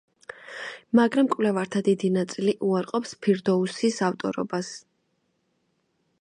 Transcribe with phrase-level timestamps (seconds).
[0.99, 4.73] მაგრამ მკვლევართა დიდი ნაწილი უარყოფს ფირდოუსის ავტორობას.